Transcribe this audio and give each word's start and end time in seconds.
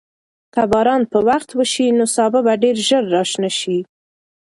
که 0.53 0.61
باران 0.71 1.01
په 1.11 1.17
وخت 1.27 1.49
وشي، 1.53 1.87
نو 1.97 2.05
سابه 2.15 2.39
به 2.45 2.53
ډېر 2.63 2.75
ژر 2.87 3.03
راشنه 3.15 3.49
شي. 3.59 3.77